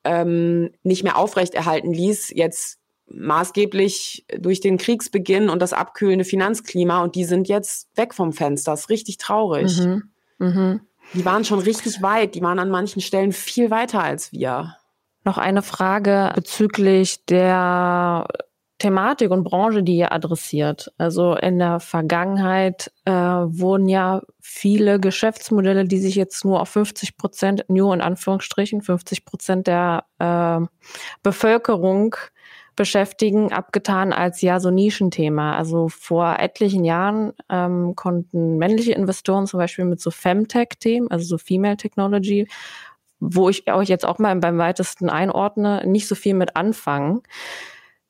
[0.04, 2.32] ähm, nicht mehr aufrechterhalten ließ.
[2.36, 2.78] Jetzt
[3.08, 8.74] maßgeblich durch den Kriegsbeginn und das abkühlende Finanzklima und die sind jetzt weg vom Fenster.
[8.74, 9.80] Das ist richtig traurig.
[9.80, 10.12] Mhm.
[10.38, 10.82] Mhm.
[11.16, 12.36] Die waren schon richtig weit.
[12.36, 14.77] Die waren an manchen Stellen viel weiter als wir.
[15.28, 18.26] Noch eine Frage bezüglich der
[18.78, 20.94] Thematik und Branche, die ihr adressiert.
[20.98, 27.18] Also in der Vergangenheit äh, wurden ja viele Geschäftsmodelle, die sich jetzt nur auf 50
[27.18, 30.66] Prozent, nur in Anführungsstrichen, 50 Prozent der äh,
[31.24, 32.16] Bevölkerung
[32.78, 35.58] beschäftigen, abgetan als ja so Nischenthema.
[35.58, 41.38] Also vor etlichen Jahren ähm, konnten männliche Investoren zum Beispiel mit so Femtech-Themen, also so
[41.38, 42.48] Female Technology,
[43.20, 47.22] wo ich euch jetzt auch mal beim weitesten einordne, nicht so viel mit anfangen.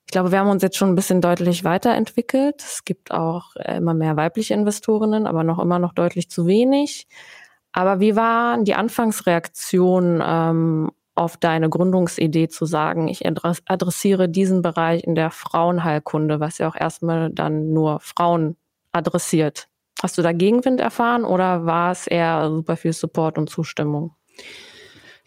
[0.06, 2.62] Ich glaube, wir haben uns jetzt schon ein bisschen deutlich weiterentwickelt.
[2.62, 7.08] Es gibt auch äh, immer mehr weibliche Investorinnen, aber noch immer noch deutlich zu wenig.
[7.74, 15.04] Aber wie war die Anfangsreaktion ähm, auf deine Gründungsidee zu sagen, ich adressiere diesen Bereich
[15.04, 18.56] in der Frauenheilkunde, was ja auch erstmal dann nur Frauen
[18.92, 19.68] adressiert.
[20.02, 24.16] Hast du da Gegenwind erfahren oder war es eher super viel Support und Zustimmung?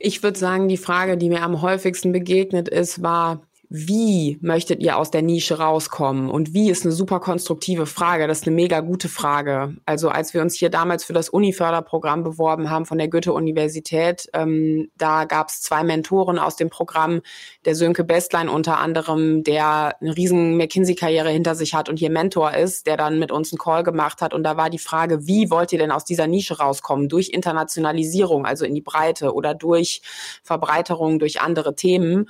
[0.03, 4.97] Ich würde sagen, die Frage, die mir am häufigsten begegnet ist, war, wie möchtet ihr
[4.97, 6.29] aus der Nische rauskommen?
[6.29, 8.27] Und wie ist eine super konstruktive Frage.
[8.27, 9.77] Das ist eine mega gute Frage.
[9.87, 14.91] Also als wir uns hier damals für das Uni-Förderprogramm beworben haben von der Goethe-Universität, ähm,
[14.97, 17.21] da gab es zwei Mentoren aus dem Programm,
[17.65, 22.55] der Sönke Bestlein unter anderem, der eine riesen McKinsey-Karriere hinter sich hat und hier Mentor
[22.55, 24.35] ist, der dann mit uns einen Call gemacht hat.
[24.35, 27.09] Und da war die Frage, wie wollt ihr denn aus dieser Nische rauskommen?
[27.09, 30.03] Durch Internationalisierung, also in die Breite oder durch
[30.43, 32.29] Verbreiterung durch andere Themen.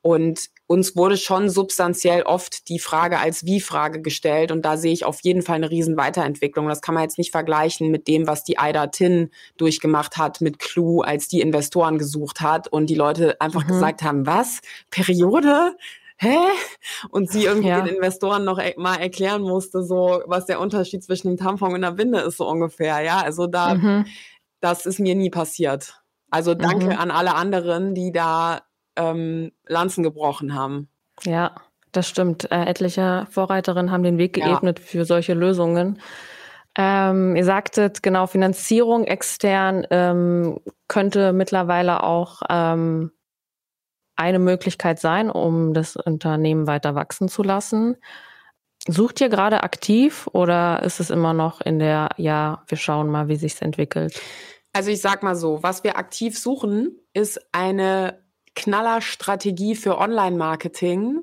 [0.00, 4.50] Und uns wurde schon substanziell oft die Frage als Wie-Frage gestellt.
[4.50, 6.68] Und da sehe ich auf jeden Fall eine riesen Weiterentwicklung.
[6.68, 10.58] Das kann man jetzt nicht vergleichen mit dem, was die Aida Tin durchgemacht hat mit
[10.58, 13.68] Clue, als die Investoren gesucht hat und die Leute einfach mhm.
[13.68, 14.60] gesagt haben, was?
[14.90, 15.76] Periode?
[16.18, 16.36] Hä?
[17.10, 17.82] Und sie irgendwie ja.
[17.82, 21.84] den Investoren noch e mal erklären musste, so was der Unterschied zwischen einem Tampon und
[21.84, 23.02] einer Winde ist, so ungefähr.
[23.02, 24.06] Ja, also da, mhm.
[24.60, 26.02] das ist mir nie passiert.
[26.30, 26.92] Also danke mhm.
[26.92, 28.62] an alle anderen, die da
[28.96, 30.88] ähm, Lanzen gebrochen haben.
[31.24, 31.54] Ja,
[31.92, 32.50] das stimmt.
[32.50, 34.84] Äh, etliche Vorreiterinnen haben den Weg geebnet ja.
[34.84, 36.00] für solche Lösungen.
[36.78, 43.12] Ähm, ihr sagtet, genau, Finanzierung extern ähm, könnte mittlerweile auch ähm,
[44.14, 47.96] eine Möglichkeit sein, um das Unternehmen weiter wachsen zu lassen.
[48.86, 53.28] Sucht ihr gerade aktiv oder ist es immer noch in der, ja, wir schauen mal,
[53.28, 54.20] wie sich's entwickelt?
[54.72, 58.22] Also ich sag mal so, was wir aktiv suchen, ist eine
[58.56, 61.20] Knallerstrategie für Online-Marketing,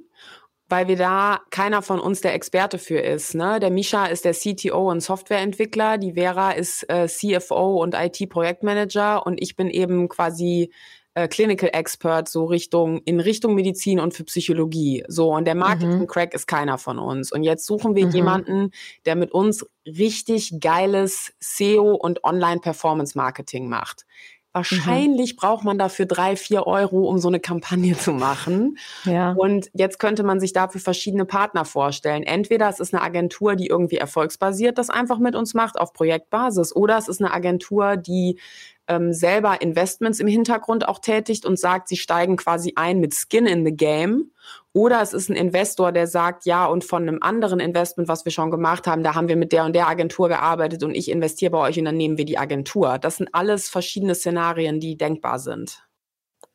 [0.70, 3.36] weil wir da keiner von uns der Experte für ist.
[3.36, 3.60] Ne?
[3.60, 9.42] Der Misha ist der CTO und Softwareentwickler, die Vera ist äh, CFO und IT-Projektmanager und
[9.42, 10.72] ich bin eben quasi
[11.16, 15.04] äh, Clinical Expert so Richtung in Richtung Medizin und für Psychologie.
[15.08, 16.36] So und der Marketing Crack mhm.
[16.38, 17.32] ist keiner von uns.
[17.32, 18.12] Und jetzt suchen wir mhm.
[18.12, 18.72] jemanden,
[19.06, 24.06] der mit uns richtig geiles SEO und Online Performance Marketing macht.
[24.54, 25.38] Wahrscheinlich mhm.
[25.38, 28.78] braucht man dafür drei, vier Euro, um so eine Kampagne zu machen.
[29.04, 29.34] Ja.
[29.34, 32.22] Und jetzt könnte man sich dafür verschiedene Partner vorstellen.
[32.22, 36.76] Entweder es ist eine Agentur, die irgendwie erfolgsbasiert das einfach mit uns macht auf Projektbasis,
[36.76, 38.40] oder es ist eine Agentur, die
[38.88, 43.46] ähm, selber Investments im Hintergrund auch tätigt und sagt, sie steigen quasi ein mit Skin
[43.46, 44.32] in the Game.
[44.74, 48.32] Oder es ist ein Investor, der sagt, ja, und von einem anderen Investment, was wir
[48.32, 51.52] schon gemacht haben, da haben wir mit der und der Agentur gearbeitet und ich investiere
[51.52, 52.98] bei euch und dann nehmen wir die Agentur.
[52.98, 55.84] Das sind alles verschiedene Szenarien, die denkbar sind.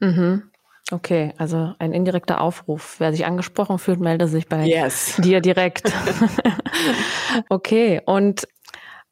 [0.00, 0.50] Mhm.
[0.90, 2.96] Okay, also ein indirekter Aufruf.
[2.98, 5.16] Wer sich angesprochen fühlt, melde sich bei yes.
[5.18, 5.92] dir direkt.
[7.50, 8.48] okay, und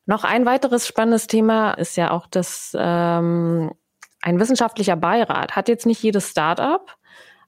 [0.07, 3.73] noch ein weiteres spannendes Thema ist ja auch das ähm,
[4.23, 5.55] ein wissenschaftlicher Beirat.
[5.55, 6.97] Hat jetzt nicht jedes Startup,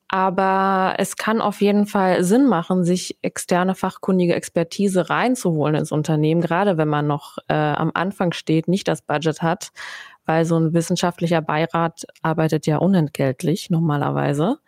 [0.08, 6.40] aber es kann auf jeden Fall Sinn machen, sich externe fachkundige Expertise reinzuholen ins Unternehmen,
[6.40, 9.70] gerade wenn man noch äh, am Anfang steht, nicht das Budget hat,
[10.24, 14.58] weil so ein wissenschaftlicher Beirat arbeitet ja unentgeltlich normalerweise.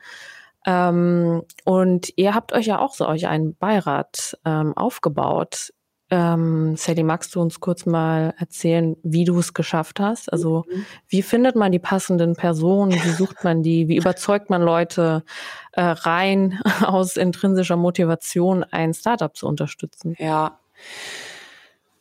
[0.67, 5.73] Ähm, und ihr habt euch ja auch so euch einen Beirat ähm, aufgebaut.
[6.11, 10.33] Ähm, Sally, magst du uns kurz mal erzählen, wie du es geschafft hast?
[10.33, 10.85] Also mhm.
[11.09, 12.93] wie findet man die passenden Personen?
[12.93, 13.87] Wie sucht man die?
[13.89, 15.23] Wie überzeugt man Leute
[15.73, 20.17] äh, rein aus intrinsischer Motivation, ein Startup zu unterstützen?
[20.19, 20.59] Ja.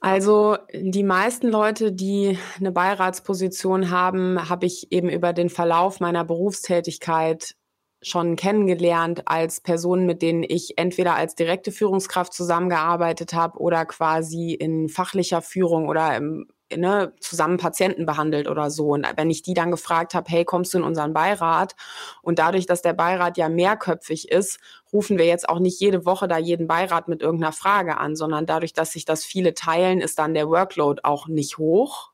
[0.02, 6.24] Also die meisten Leute, die eine Beiratsposition haben, habe ich eben über den Verlauf meiner
[6.24, 7.56] Berufstätigkeit
[8.02, 14.54] schon kennengelernt als Personen, mit denen ich entweder als direkte Führungskraft zusammengearbeitet habe oder quasi
[14.54, 18.90] in fachlicher Führung oder im, ne, zusammen Patienten behandelt oder so.
[18.90, 21.76] Und wenn ich die dann gefragt habe, hey, kommst du in unseren Beirat?
[22.22, 24.60] Und dadurch, dass der Beirat ja mehrköpfig ist,
[24.94, 28.46] rufen wir jetzt auch nicht jede Woche da jeden Beirat mit irgendeiner Frage an, sondern
[28.46, 32.12] dadurch, dass sich das viele teilen, ist dann der Workload auch nicht hoch.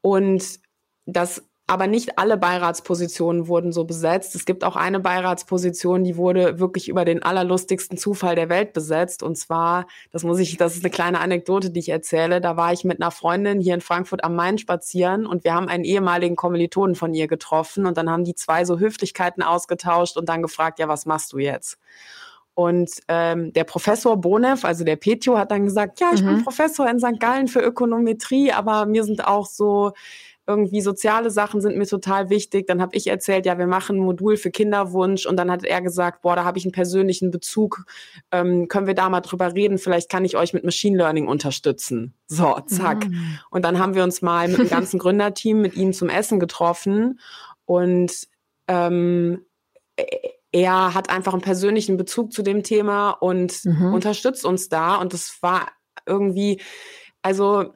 [0.00, 0.60] Und
[1.06, 4.36] das aber nicht alle Beiratspositionen wurden so besetzt.
[4.36, 9.24] Es gibt auch eine Beiratsposition, die wurde wirklich über den allerlustigsten Zufall der Welt besetzt.
[9.24, 12.40] Und zwar, das muss ich, das ist eine kleine Anekdote, die ich erzähle.
[12.40, 15.68] Da war ich mit einer Freundin hier in Frankfurt am Main spazieren und wir haben
[15.68, 20.28] einen ehemaligen Kommilitonen von ihr getroffen und dann haben die zwei so Höflichkeiten ausgetauscht und
[20.28, 21.78] dann gefragt, ja, was machst du jetzt?
[22.54, 26.26] Und ähm, der Professor Bonev, also der Petio, hat dann gesagt, ja, ich mhm.
[26.26, 27.20] bin Professor in St.
[27.20, 29.92] Gallen für Ökonometrie, aber mir sind auch so
[30.46, 32.66] irgendwie soziale Sachen sind mir total wichtig.
[32.66, 35.82] Dann habe ich erzählt, ja, wir machen ein Modul für Kinderwunsch und dann hat er
[35.82, 37.84] gesagt, boah, da habe ich einen persönlichen Bezug.
[38.30, 39.78] Ähm, können wir da mal drüber reden?
[39.78, 42.14] Vielleicht kann ich euch mit Machine Learning unterstützen.
[42.28, 43.08] So, zack.
[43.08, 43.38] Mhm.
[43.50, 47.18] Und dann haben wir uns mal mit dem ganzen Gründerteam mit ihm zum Essen getroffen
[47.64, 48.12] und
[48.68, 49.44] ähm,
[50.52, 53.92] er hat einfach einen persönlichen Bezug zu dem Thema und mhm.
[53.92, 54.96] unterstützt uns da.
[54.96, 55.68] Und das war
[56.06, 56.60] irgendwie,
[57.22, 57.74] also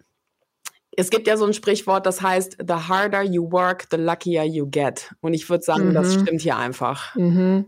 [0.96, 4.66] es gibt ja so ein Sprichwort, das heißt, the harder you work, the luckier you
[4.68, 5.14] get.
[5.20, 5.94] Und ich würde sagen, mhm.
[5.94, 7.14] das stimmt hier einfach.
[7.14, 7.66] Mhm.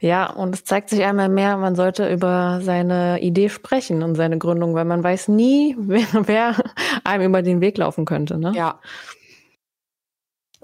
[0.00, 4.38] Ja, und es zeigt sich einmal mehr, man sollte über seine Idee sprechen und seine
[4.38, 6.56] Gründung, weil man weiß nie, wer, wer
[7.04, 8.38] einem über den Weg laufen könnte.
[8.38, 8.52] Ne?
[8.54, 8.80] Ja.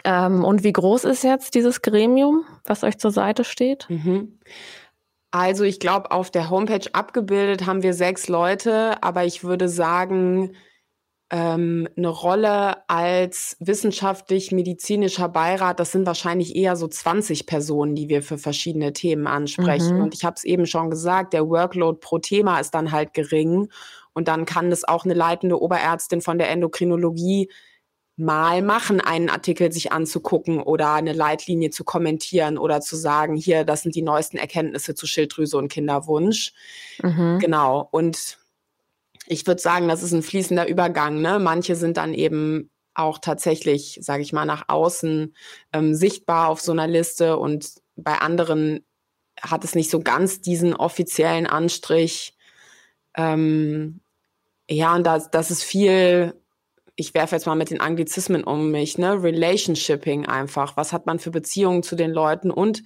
[0.04, 3.86] Ähm, und wie groß ist jetzt dieses Gremium, was euch zur Seite steht?
[3.88, 4.38] Mhm.
[5.30, 10.54] Also ich glaube, auf der Homepage abgebildet haben wir sechs Leute, aber ich würde sagen,
[11.30, 18.22] ähm, eine Rolle als wissenschaftlich-medizinischer Beirat, das sind wahrscheinlich eher so 20 Personen, die wir
[18.22, 19.96] für verschiedene Themen ansprechen.
[19.96, 20.02] Mhm.
[20.04, 23.68] Und ich habe es eben schon gesagt, der Workload pro Thema ist dann halt gering.
[24.14, 27.50] Und dann kann das auch eine leitende Oberärztin von der Endokrinologie
[28.16, 33.64] mal machen, einen Artikel sich anzugucken oder eine Leitlinie zu kommentieren oder zu sagen, hier,
[33.64, 36.52] das sind die neuesten Erkenntnisse zu Schilddrüse und Kinderwunsch.
[37.00, 37.38] Mhm.
[37.38, 37.86] Genau.
[37.92, 38.37] Und
[39.28, 41.20] ich würde sagen, das ist ein fließender Übergang.
[41.20, 41.38] Ne?
[41.38, 45.34] Manche sind dann eben auch tatsächlich, sage ich mal, nach außen
[45.72, 48.84] ähm, sichtbar auf so einer Liste und bei anderen
[49.40, 52.36] hat es nicht so ganz diesen offiziellen Anstrich.
[53.16, 54.00] Ähm,
[54.68, 56.34] ja, und das, das ist viel,
[56.96, 59.22] ich werfe jetzt mal mit den Anglizismen um mich, ne?
[59.22, 60.76] Relationshipping einfach.
[60.76, 62.82] Was hat man für Beziehungen zu den Leuten und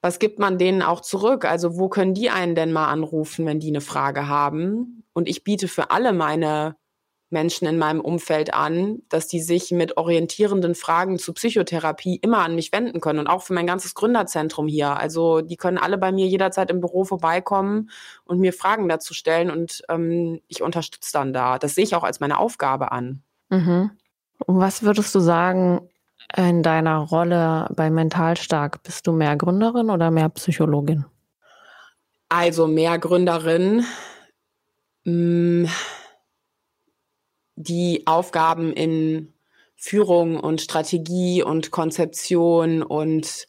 [0.00, 1.44] was gibt man denen auch zurück?
[1.44, 5.04] Also wo können die einen denn mal anrufen, wenn die eine Frage haben?
[5.12, 6.76] Und ich biete für alle meine
[7.30, 12.54] Menschen in meinem Umfeld an, dass die sich mit orientierenden Fragen zu Psychotherapie immer an
[12.54, 14.96] mich wenden können und auch für mein ganzes Gründerzentrum hier.
[14.96, 17.90] Also die können alle bei mir jederzeit im Büro vorbeikommen
[18.24, 21.58] und mir Fragen dazu stellen und ähm, ich unterstütze dann da.
[21.58, 23.22] Das sehe ich auch als meine Aufgabe an.
[23.50, 23.90] Mhm.
[24.46, 25.88] Und was würdest du sagen,
[26.36, 28.82] in deiner Rolle bei Mental Stark?
[28.82, 31.04] Bist du mehr Gründerin oder mehr Psychologin?
[32.28, 33.84] Also mehr Gründerin.
[35.04, 35.66] Mm,
[37.56, 39.32] die Aufgaben in
[39.76, 43.46] Führung und Strategie und Konzeption und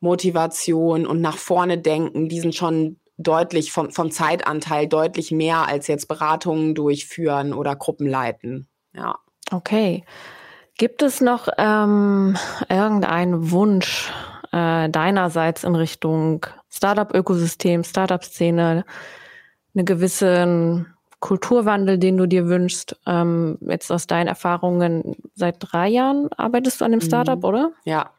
[0.00, 5.86] Motivation und nach vorne denken, die sind schon deutlich vom, vom Zeitanteil deutlich mehr als
[5.86, 8.68] jetzt Beratungen durchführen oder Gruppen leiten.
[8.94, 9.18] Ja.
[9.50, 10.04] Okay.
[10.80, 12.38] Gibt es noch ähm,
[12.70, 14.10] irgendeinen Wunsch
[14.50, 18.86] äh, deinerseits in Richtung Startup-Ökosystem, Startup-Szene,
[19.74, 20.86] einen gewissen
[21.18, 22.98] Kulturwandel, den du dir wünschst?
[23.06, 27.44] Ähm, jetzt aus deinen Erfahrungen, seit drei Jahren arbeitest du an dem Startup, mhm.
[27.44, 27.72] oder?
[27.84, 28.14] Ja.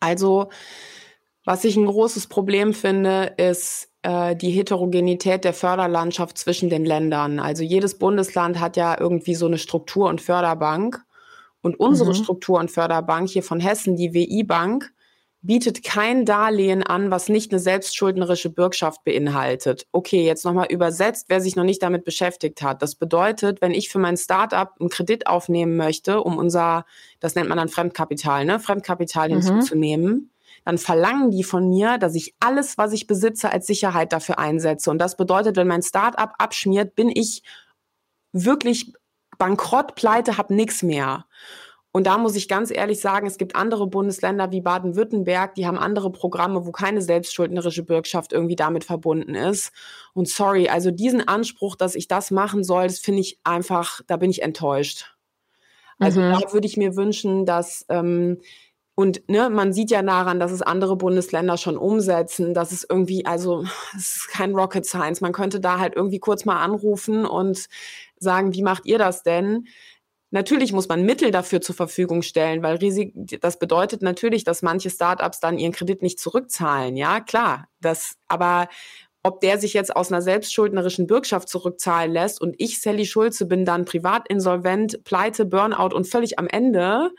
[0.00, 0.50] Also,
[1.46, 7.40] was ich ein großes Problem finde, ist äh, die Heterogenität der Förderlandschaft zwischen den Ländern.
[7.40, 11.02] Also jedes Bundesland hat ja irgendwie so eine Struktur und Förderbank.
[11.62, 12.14] Und unsere mhm.
[12.14, 14.92] Struktur- und Förderbank hier von Hessen, die WI-Bank,
[15.44, 19.86] bietet kein Darlehen an, was nicht eine selbstschuldnerische Bürgschaft beinhaltet.
[19.90, 22.80] Okay, jetzt nochmal übersetzt, wer sich noch nicht damit beschäftigt hat.
[22.80, 26.84] Das bedeutet, wenn ich für mein Startup einen Kredit aufnehmen möchte, um unser,
[27.18, 29.42] das nennt man dann Fremdkapital, ne, Fremdkapital mhm.
[29.42, 30.30] hinzuzunehmen,
[30.64, 34.92] dann verlangen die von mir, dass ich alles, was ich besitze, als Sicherheit dafür einsetze.
[34.92, 37.42] Und das bedeutet, wenn mein Startup abschmiert, bin ich
[38.32, 38.92] wirklich
[39.42, 41.26] bankrott, pleite, hab nix mehr.
[41.90, 45.78] Und da muss ich ganz ehrlich sagen, es gibt andere Bundesländer wie Baden-Württemberg, die haben
[45.78, 49.72] andere Programme, wo keine selbstschuldnerische Bürgschaft irgendwie damit verbunden ist.
[50.14, 54.16] Und sorry, also diesen Anspruch, dass ich das machen soll, das finde ich einfach, da
[54.16, 55.16] bin ich enttäuscht.
[55.98, 56.30] Also mhm.
[56.30, 58.38] da würde ich mir wünschen, dass ähm,
[58.94, 63.24] und ne, man sieht ja daran, dass es andere Bundesländer schon umsetzen, dass es irgendwie,
[63.24, 63.64] also
[63.96, 65.22] es ist kein Rocket Science.
[65.22, 67.68] Man könnte da halt irgendwie kurz mal anrufen und
[68.22, 69.66] sagen, wie macht ihr das denn?
[70.30, 73.12] Natürlich muss man Mittel dafür zur Verfügung stellen, weil Risik,
[73.42, 76.96] das bedeutet natürlich, dass manche Startups dann ihren Kredit nicht zurückzahlen.
[76.96, 77.68] Ja, klar.
[77.80, 78.68] Das, aber
[79.22, 83.64] ob der sich jetzt aus einer selbstschuldnerischen Bürgschaft zurückzahlen lässt und ich, Sally Schulze, bin
[83.64, 87.10] dann privat insolvent, pleite, Burnout und völlig am Ende,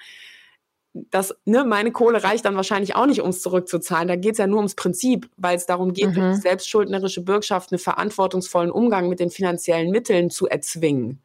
[0.94, 4.08] das, ne, meine Kohle reicht dann wahrscheinlich auch nicht, um es zurückzuzahlen.
[4.08, 6.14] Da geht es ja nur ums Prinzip, weil es darum geht, mhm.
[6.14, 11.20] durch selbstschuldnerische Bürgschaft einen verantwortungsvollen Umgang mit den finanziellen Mitteln zu erzwingen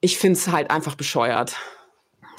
[0.00, 1.56] ich finde es halt einfach bescheuert.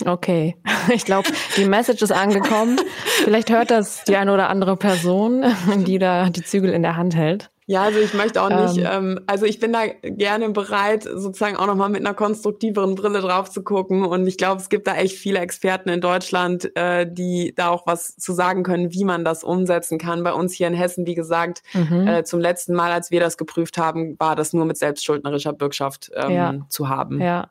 [0.06, 0.56] Okay,
[0.94, 2.80] ich glaube, die Message ist angekommen.
[3.24, 5.44] Vielleicht hört das die eine oder andere Person,
[5.86, 7.52] die da die Zügel in der Hand hält.
[7.70, 11.56] Ja, also ich möchte auch nicht, ähm, ähm, also ich bin da gerne bereit, sozusagen
[11.56, 14.06] auch nochmal mit einer konstruktiveren Brille drauf zu gucken.
[14.06, 17.86] Und ich glaube, es gibt da echt viele Experten in Deutschland, äh, die da auch
[17.86, 20.24] was zu sagen können, wie man das umsetzen kann.
[20.24, 22.08] Bei uns hier in Hessen, wie gesagt, mhm.
[22.08, 26.10] äh, zum letzten Mal, als wir das geprüft haben, war das nur mit selbstschuldnerischer Bürgschaft
[26.16, 26.56] ähm, ja.
[26.70, 27.22] zu haben.
[27.22, 27.50] Ja,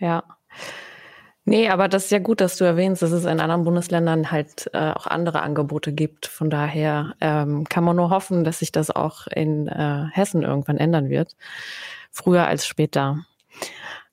[0.00, 0.24] ja.
[1.48, 4.68] Nee, aber das ist ja gut, dass du erwähnst, dass es in anderen Bundesländern halt
[4.72, 6.26] äh, auch andere Angebote gibt.
[6.26, 10.76] Von daher ähm, kann man nur hoffen, dass sich das auch in äh, Hessen irgendwann
[10.76, 11.36] ändern wird.
[12.10, 13.24] Früher als später.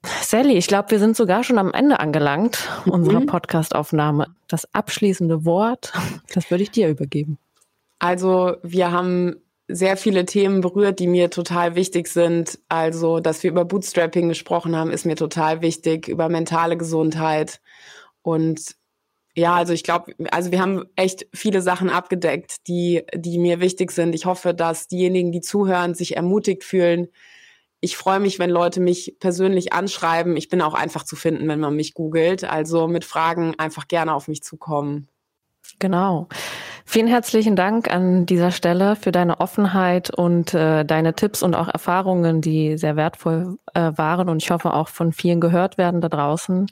[0.04, 3.26] Sally, ich glaube, wir sind sogar schon am Ende angelangt unserer mhm.
[3.26, 4.28] Podcastaufnahme.
[4.48, 5.92] Das abschließende Wort,
[6.36, 7.40] das würde ich dir übergeben.
[7.98, 9.38] Also, wir haben
[9.74, 12.59] sehr viele Themen berührt, die mir total wichtig sind.
[12.69, 17.59] Also, dass wir über Bootstrapping gesprochen haben, ist mir total wichtig, über mentale Gesundheit.
[18.21, 18.76] Und
[19.36, 23.91] ja, also ich glaube, also wir haben echt viele Sachen abgedeckt, die, die mir wichtig
[23.91, 24.13] sind.
[24.13, 27.07] Ich hoffe, dass diejenigen, die zuhören, sich ermutigt fühlen.
[27.80, 30.38] Ich freue mich, wenn Leute mich persönlich anschreiben.
[30.38, 32.43] Ich bin auch einfach zu finden, wenn man mich googelt.
[32.43, 35.09] Also mit Fragen einfach gerne auf mich zukommen.
[35.80, 36.28] Genau.
[36.86, 41.67] Vielen herzlichen Dank an dieser Stelle für deine Offenheit und äh, deine Tipps und auch
[41.67, 46.09] Erfahrungen, die sehr wertvoll äh, waren und ich hoffe auch von vielen gehört werden da
[46.09, 46.67] draußen.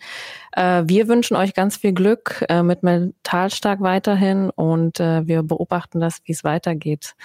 [0.52, 6.00] Äh, wir wünschen euch ganz viel Glück äh, mit Mentalstark weiterhin und äh, wir beobachten
[6.00, 7.16] das, wie es weitergeht.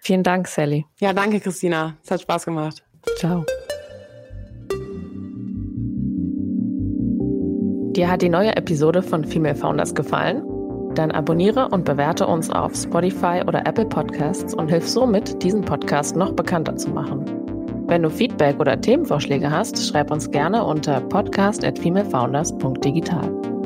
[0.00, 0.86] Vielen Dank, Sally.
[1.00, 1.96] Ja, danke, Christina.
[2.04, 2.84] Es hat Spaß gemacht.
[3.16, 3.44] Ciao.
[7.96, 10.42] Dir hat die neue Episode von Female Founders gefallen?
[10.98, 16.16] Dann abonniere und bewerte uns auf Spotify oder Apple Podcasts und hilf somit, diesen Podcast
[16.16, 17.24] noch bekannter zu machen.
[17.86, 23.57] Wenn du Feedback oder Themenvorschläge hast, schreib uns gerne unter podcast at femalefounders.digital.